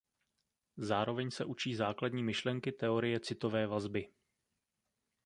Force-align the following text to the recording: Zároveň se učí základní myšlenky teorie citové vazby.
Zároveň 0.77 1.31
se 1.31 1.45
učí 1.45 1.75
základní 1.75 2.23
myšlenky 2.23 2.71
teorie 2.71 3.19
citové 3.19 3.67
vazby. 3.67 4.07